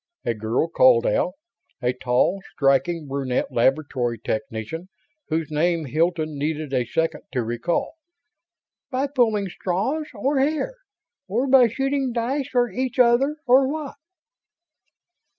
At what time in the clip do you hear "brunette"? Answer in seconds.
3.07-3.51